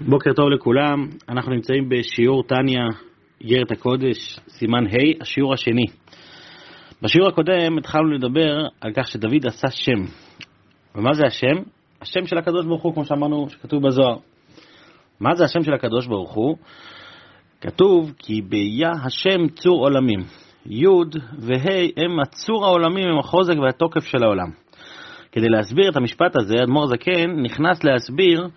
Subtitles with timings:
[0.00, 2.82] בוקר טוב לכולם, אנחנו נמצאים בשיעור טניה,
[3.40, 5.84] איגרת הקודש, סימן ה', השיעור השני.
[7.02, 10.04] בשיעור הקודם התחלנו לדבר על כך שדוד עשה שם.
[10.94, 11.62] ומה זה השם?
[12.02, 14.16] השם של הקדוש ברוך הוא, כמו שאמרנו, שכתוב בזוהר.
[15.20, 16.56] מה זה השם של הקדוש ברוך הוא?
[17.60, 20.20] כתוב כי ביה השם צור עולמים.
[20.66, 20.86] י'
[21.38, 24.50] וה' הם הצור העולמים, הם החוזק והתוקף של העולם.
[25.32, 28.48] כדי להסביר את המשפט הזה, אדמו"ר זקן נכנס להסביר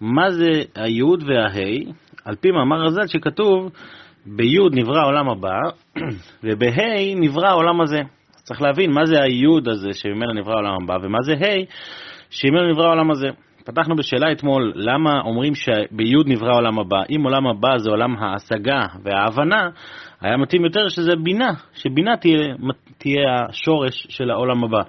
[0.00, 1.84] מה זה היוד וההי,
[2.24, 3.70] על פי מאמר רז"ל שכתוב
[4.26, 5.58] ביוד נברא העולם הבא,
[6.44, 8.00] ובהי נברא העולם הזה.
[8.30, 11.64] צריך להבין מה זה היוד הזה שממנו נברא העולם הבא, ומה זה ה'
[12.30, 13.28] שממנו נברא העולם הזה.
[13.64, 17.02] פתחנו בשאלה אתמול, למה אומרים שביוד נברא העולם הבא?
[17.10, 19.68] אם עולם הבא זה עולם ההשגה וההבנה,
[20.20, 22.38] היה מתאים יותר שזה בינה, שבינה תהיה,
[22.98, 24.80] תהיה השורש של העולם הבא.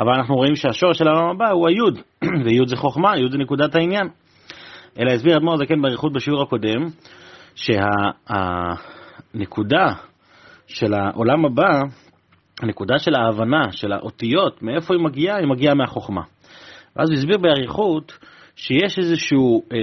[0.00, 1.98] אבל אנחנו רואים שהשורש של העולם הבא הוא היוד,
[2.44, 4.08] ויוד זה חוכמה, יוד זה נקודת העניין.
[4.98, 6.84] אלא הסביר אדמו"ר הזקן באריכות בשיעור הקודם,
[9.34, 9.86] שהנקודה
[10.66, 11.80] של העולם הבא,
[12.62, 15.36] הנקודה של ההבנה, של האותיות, מאיפה היא מגיעה?
[15.36, 16.22] היא מגיעה מהחוכמה.
[16.96, 18.18] ואז הוא הסביר באריכות
[18.56, 19.78] שיש איזשהו, אה,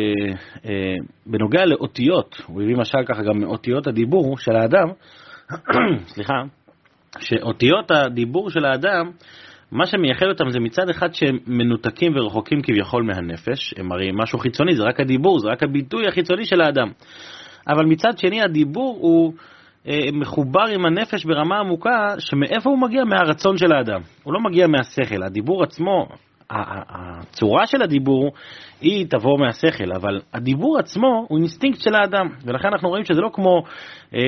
[0.65, 0.95] אה,
[1.25, 4.87] בנוגע לאותיות, הוא הביא משל ככה גם מאותיות הדיבור של האדם,
[6.13, 6.33] סליחה,
[7.19, 9.11] שאותיות הדיבור של האדם,
[9.75, 14.75] מה שמייחד אותם זה מצד אחד שהם מנותקים ורחוקים כביכול מהנפש, הם הרי משהו חיצוני,
[14.75, 16.91] זה רק הדיבור, זה רק הביטוי החיצוני של האדם.
[17.67, 19.33] אבל מצד שני הדיבור הוא
[19.87, 23.03] אה, מחובר עם הנפש ברמה עמוקה, שמאיפה הוא מגיע?
[23.03, 24.01] מהרצון של האדם.
[24.23, 25.23] הוא לא מגיע מהשכל.
[25.23, 26.07] הדיבור עצמו,
[26.49, 28.31] הצורה של הדיבור
[28.81, 33.29] היא תבוא מהשכל, אבל הדיבור עצמו הוא אינסטינקט של האדם, ולכן אנחנו רואים שזה לא
[33.33, 33.63] כמו
[34.13, 34.19] אה,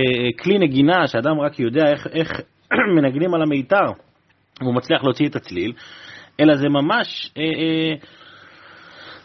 [0.44, 2.42] כלי נגינה, שאדם רק יודע איך, איך
[2.96, 4.07] מנגנים על המיתר.
[4.62, 5.74] והוא מצליח להוציא את הצליל,
[6.40, 7.96] אלא זה ממש, אה, אה,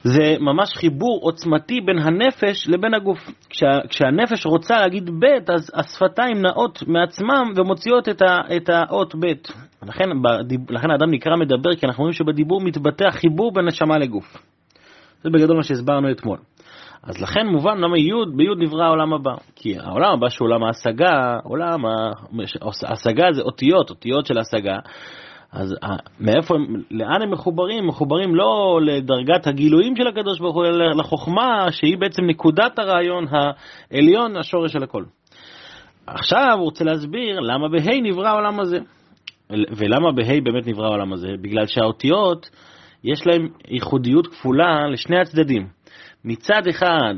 [0.05, 3.31] זה ממש חיבור עוצמתי בין הנפש לבין הגוף.
[3.51, 9.33] כשה, כשהנפש רוצה להגיד ב', אז השפתיים נעות מעצמם ומוציאות את, האות ב'.
[9.83, 10.05] לכן,
[10.71, 14.37] לכן האדם נקרא מדבר, כי אנחנו רואים שבדיבור מתבטא חיבור בין נשמה לגוף.
[15.23, 16.39] זה בגדול מה שהסברנו אתמול.
[17.03, 19.35] אז לכן מובן למה י' בי' נברא העולם הבא.
[19.57, 21.85] כי העולם הבא שהוא עולם ההשגה, עולם
[22.87, 24.79] ההשגה זה אותיות, אותיות של השגה.
[25.53, 25.77] אז
[26.21, 26.55] מאיפה,
[26.91, 27.87] לאן הם מחוברים?
[27.87, 34.37] מחוברים לא לדרגת הגילויים של הקדוש ברוך הוא, אלא לחוכמה שהיא בעצם נקודת הרעיון העליון,
[34.37, 35.05] השורש של הכל.
[36.07, 38.79] עכשיו הוא רוצה להסביר למה בה' נברא העולם הזה.
[39.51, 41.29] ולמה בה' באמת נברא העולם הזה?
[41.43, 42.51] בגלל שהאותיות,
[43.05, 45.67] יש להם ייחודיות כפולה לשני הצדדים.
[46.25, 47.15] מצד אחד,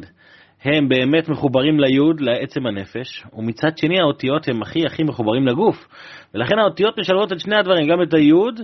[0.65, 5.89] הם באמת מחוברים ליוד, לעצם הנפש, ומצד שני האותיות הם הכי הכי מחוברים לגוף.
[6.35, 8.61] ולכן האותיות משלבות את שני הדברים, גם את היוד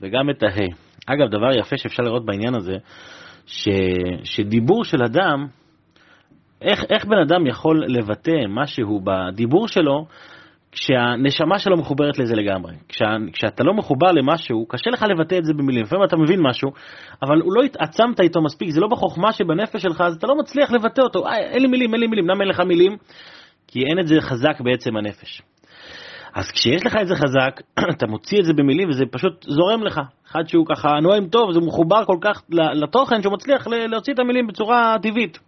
[0.00, 0.66] וגם את ההא.
[1.06, 2.76] אגב, דבר יפה שאפשר לראות בעניין הזה,
[3.46, 3.68] ש,
[4.24, 5.46] שדיבור של אדם,
[6.62, 10.06] איך, איך בן אדם יכול לבטא משהו בדיבור שלו,
[10.72, 12.72] כשהנשמה שלו מחוברת לזה לגמרי.
[12.88, 15.82] כשה, כשאתה לא מחובר למשהו, קשה לך לבטא את זה במילים.
[15.82, 16.70] לפעמים אתה מבין משהו,
[17.22, 20.70] אבל הוא לא התעצמת איתו מספיק, זה לא בחוכמה שבנפש שלך, אז אתה לא מצליח
[20.70, 21.26] לבטא אותו.
[21.26, 22.28] אה, אין לי מילים, אין לי מילים.
[22.28, 22.96] למה אין לך מילים?
[23.68, 25.42] כי אין את זה חזק בעצם הנפש.
[26.34, 27.60] אז כשיש לך את זה חזק,
[27.96, 30.00] אתה מוציא את זה במילים וזה פשוט זורם לך.
[30.30, 34.46] אחד שהוא ככה נואם טוב, זה מחובר כל כך לתוכן שהוא מצליח להוציא את המילים
[34.46, 35.38] בצורה טבעית.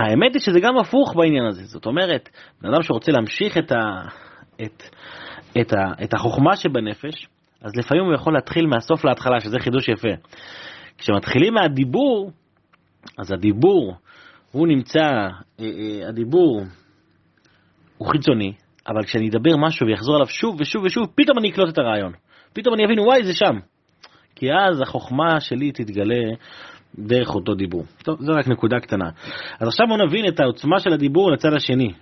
[0.00, 2.28] האמת היא שזה גם הפוך בעניין הזה, זאת אומרת,
[2.62, 3.76] בן אדם שרוצה להמשיך את, ה,
[4.62, 4.82] את,
[5.60, 7.26] את, ה, את החוכמה שבנפש,
[7.62, 10.08] אז לפעמים הוא יכול להתחיל מהסוף להתחלה, שזה חידוש יפה.
[10.98, 12.30] כשמתחילים מהדיבור,
[13.18, 13.94] אז הדיבור,
[14.52, 15.30] הוא נמצא, אה,
[15.60, 16.62] אה, הדיבור
[17.98, 18.52] הוא חיצוני,
[18.88, 22.12] אבל כשאני אדבר משהו ויחזור עליו שוב ושוב ושוב, פתאום אני אקלוט את הרעיון.
[22.52, 23.58] פתאום אני אבין, וואי, זה שם.
[24.34, 26.34] כי אז החוכמה שלי תתגלה
[26.98, 27.84] דרך אותו דיבור.
[28.04, 29.10] טוב, זו רק נקודה קטנה.
[29.60, 31.92] אז עכשיו בואו נבין את העוצמה של הדיבור לצד השני,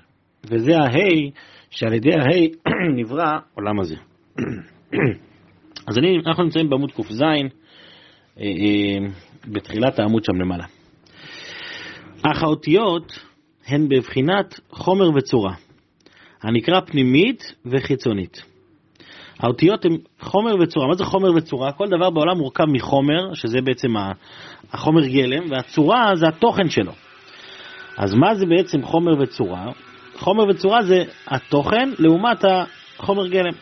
[0.45, 1.31] וזה ההי,
[1.71, 2.51] שעל ידי ההי
[2.99, 3.97] נברא עולם הזה.
[5.89, 7.29] אז אני, אנחנו נמצאים בעמוד ק"ז, אה,
[8.41, 9.07] אה,
[9.47, 10.65] בתחילת העמוד שם למעלה.
[12.23, 13.25] אך האותיות
[13.67, 15.55] הן בבחינת חומר וצורה,
[16.43, 18.43] הנקרא פנימית וחיצונית.
[19.39, 20.87] האותיות הן חומר וצורה.
[20.87, 21.73] מה זה חומר וצורה?
[21.73, 23.89] כל דבר בעולם מורכב מחומר, שזה בעצם
[24.73, 26.93] החומר גלם, והצורה זה התוכן שלו.
[27.97, 29.67] אז מה זה בעצם חומר וצורה?
[30.19, 33.53] חומר וצורה זה התוכן לעומת החומר גלם.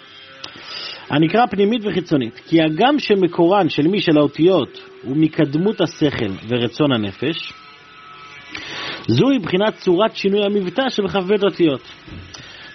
[1.11, 7.53] הנקרא פנימית וחיצונית, כי הגם שמקורן של מי של האותיות הוא מקדמות השכל ורצון הנפש,
[9.09, 11.81] זוהי בחינת צורת שינוי המבטא של כ"ב אותיות.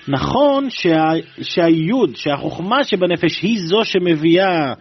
[0.08, 1.12] נכון שה,
[1.42, 4.74] שהיוד, שהחוכמה שבנפש היא זו שמביאה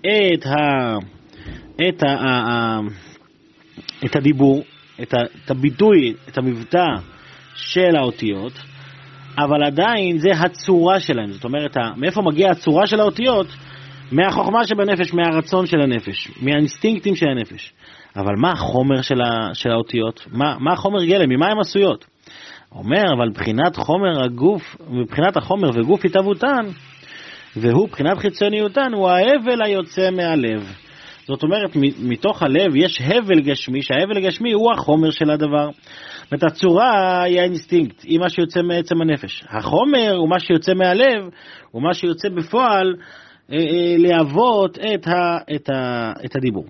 [0.00, 0.96] את, ה,
[1.88, 2.80] את, ה, ה, ה,
[4.04, 4.62] את הדיבור,
[5.02, 6.86] את, ה, את הביטוי, את המבטא
[7.54, 8.52] של האותיות,
[9.38, 11.32] אבל עדיין זה הצורה שלהם.
[11.32, 13.46] זאת אומרת, מאיפה מגיעה הצורה של האותיות?
[14.12, 17.72] מהחוכמה שבנפש, מהרצון של הנפש, מהאינסטינקטים של הנפש.
[18.16, 20.26] אבל מה החומר של, ה, של האותיות?
[20.32, 21.28] מה, מה החומר גלם?
[21.28, 22.04] ממה הן עשויות?
[22.74, 26.66] אומר, אבל מבחינת חומר הגוף, מבחינת החומר וגוף התהוותן,
[27.56, 30.72] והוא מבחינת חיצוניותן, הוא ההבל היוצא מהלב.
[31.26, 31.70] זאת אומרת,
[32.02, 35.70] מתוך הלב יש הבל גשמי, שההבל הגשמי הוא החומר של הדבר.
[35.70, 39.44] זאת אומרת, הצורה היא האינסטינקט, היא מה שיוצא מעצם הנפש.
[39.48, 41.28] החומר הוא מה שיוצא מהלב,
[41.70, 42.94] הוא מה שיוצא בפועל
[43.52, 46.64] אה, אה, להוות את, ה, את, ה, את הדיבור.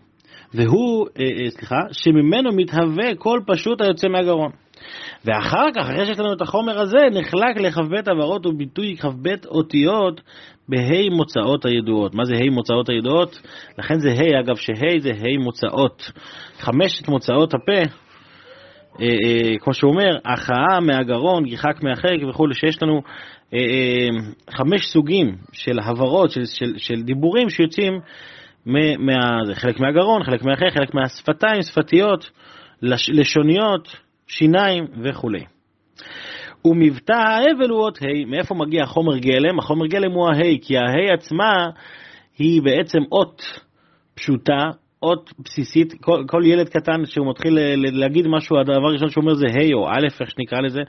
[0.55, 4.51] והוא, אה, סליחה, שממנו מתהווה קול פשוט היוצא מהגרון.
[5.25, 10.21] ואחר כך, אחרי שיש לנו את החומר הזה, נחלק לכ"ב הברות וביטוי כ"ב אותיות
[10.69, 12.15] בה' מוצאות הידועות.
[12.15, 13.41] מה זה ה' מוצאות הידועות?
[13.79, 16.03] לכן זה ה', אגב, שה' זה ה' מוצאות.
[16.59, 17.83] חמשת מוצאות הפה,
[19.01, 23.03] אה, אה, כמו שהוא אומר, הכאה מהגרון, גיחק מהחלק וכולי, שיש לנו
[23.55, 24.09] אה, אה,
[24.51, 28.01] חמש סוגים של הברות, של, של, של דיבורים שיוצאים
[28.67, 32.31] מה, חלק מהגרון, חלק מהחלק, חלק מהשפתיים, שפתיות,
[32.83, 33.97] לש, לשוניות,
[34.33, 35.45] שיניים וכולי.
[36.65, 38.27] ומבטא ההבל הוא אות ה'.
[38.27, 39.59] מאיפה מגיע חומר גלם?
[39.59, 41.71] החומר גלם הוא ה', כי ה' עצמה
[42.39, 43.43] היא בעצם אות
[44.15, 44.71] פשוטה,
[45.03, 45.95] אות בסיסית.
[46.01, 49.89] כל, כל ילד קטן שהוא מתחיל להגיד משהו, הדבר הראשון שהוא אומר זה ה' או
[49.89, 50.81] א', איך שנקרא לזה,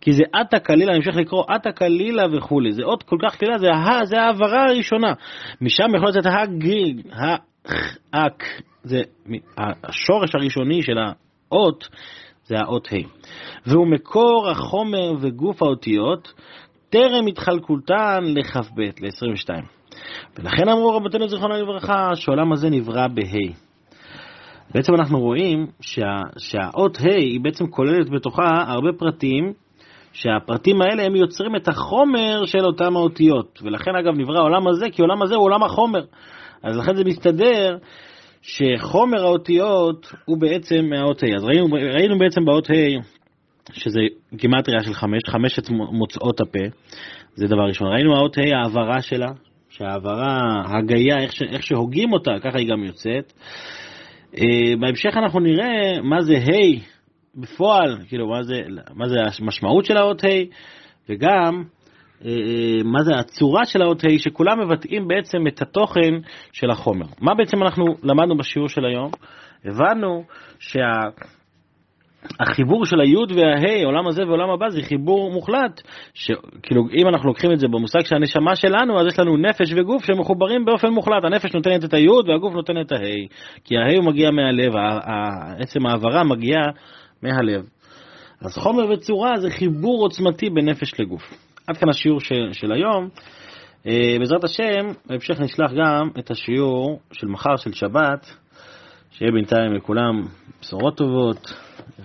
[0.00, 2.72] כי זה עטה קלילה, אני אמשיך לקרוא עטה קלילה וכולי.
[2.72, 5.12] זה אות כל כך קלילה, זה ה, זה העברה הראשונה.
[5.60, 7.02] משם יכול לצאת הגיל,
[8.12, 8.44] האק,
[8.82, 9.02] זה
[9.58, 11.88] השורש הראשוני של האות.
[12.46, 12.96] זה האות ה',
[13.66, 16.32] והוא מקור החומר וגוף האותיות
[16.90, 19.48] טרם התחלקותן לכ"ב, ל-22.
[20.38, 23.54] ולכן אמרו רבותינו זיכרונה לברכה שהעולם הזה נברא בה'.
[24.74, 29.52] בעצם אנחנו רואים שה, שהאות ה' היא בעצם כוללת בתוכה הרבה פרטים,
[30.12, 33.58] שהפרטים האלה הם יוצרים את החומר של אותם האותיות.
[33.62, 36.04] ולכן אגב נברא העולם הזה, כי העולם הזה הוא עולם החומר.
[36.62, 37.78] אז לכן זה מסתדר
[38.46, 41.36] שחומר האותיות הוא בעצם מהאות ה'.
[41.36, 42.72] אז ראינו, ראינו בעצם באות ה'
[43.72, 44.00] שזה
[44.34, 46.58] גימטריה של חמש, חמשת מוצאות הפה,
[47.34, 47.92] זה דבר ראשון.
[47.92, 49.32] ראינו האות ה', העברה שלה,
[49.70, 53.32] שהעברה, הגיה, איך, איך שהוגים אותה, ככה היא גם יוצאת.
[54.34, 54.38] Uh,
[54.80, 56.80] בהמשך אנחנו נראה מה זה ה'
[57.34, 58.62] בפועל, כאילו מה זה,
[58.94, 60.28] מה זה המשמעות של האות ה',
[61.08, 61.75] וגם אה, אה,
[62.84, 66.14] מה זה הצורה של האות ה', שכולם מבטאים בעצם את התוכן
[66.52, 67.06] של החומר.
[67.20, 69.10] מה בעצם אנחנו למדנו בשיעור של היום?
[69.64, 70.24] הבנו
[70.58, 70.84] שהחיבור
[72.84, 72.90] שה...
[72.90, 75.82] של היוד והה', עולם הזה ועולם הבא, זה חיבור מוחלט.
[76.14, 80.04] שכאילו, אם אנחנו לוקחים את זה במושג של הנשמה שלנו, אז יש לנו נפש וגוף
[80.04, 81.24] שמחוברים באופן מוחלט.
[81.24, 83.26] הנפש נותנת את היוד והגוף נותן את הה',
[83.64, 84.72] כי הה' הוא מגיע מהלב,
[85.58, 86.66] עצם העברה מגיעה
[87.22, 87.64] מהלב.
[88.40, 91.45] אז חומר וצורה זה חיבור עוצמתי בין נפש לגוף.
[91.66, 93.08] עד כאן השיעור של, של היום.
[93.86, 98.26] אה, בעזרת השם, בהמשך נשלח גם את השיעור של מחר, של שבת,
[99.10, 100.22] שיהיה בינתיים לכולם
[100.60, 101.52] בשורות טובות,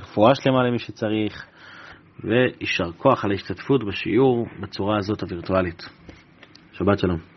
[0.02, 1.46] רפואה שלמה למי שצריך,
[2.24, 5.90] ויישר כוח על ההשתתפות בשיעור בצורה הזאת הווירטואלית.
[6.74, 7.31] שבת שלום.